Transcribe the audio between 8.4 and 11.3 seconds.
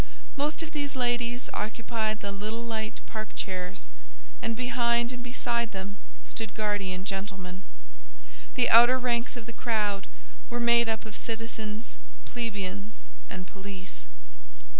The outer ranks of the crowd were made up of